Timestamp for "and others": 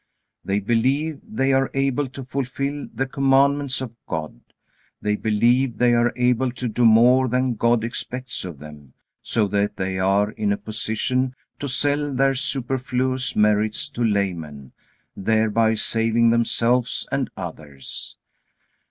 17.11-18.17